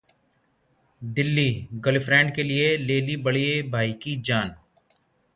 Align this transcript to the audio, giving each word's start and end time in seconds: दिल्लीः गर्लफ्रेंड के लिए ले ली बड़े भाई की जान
दिल्लीः 1.01 1.67
गर्लफ्रेंड 1.79 2.33
के 2.35 2.43
लिए 2.43 2.75
ले 2.77 2.99
ली 3.01 3.17
बड़े 3.27 3.61
भाई 3.71 3.93
की 4.03 4.15
जान 4.21 4.55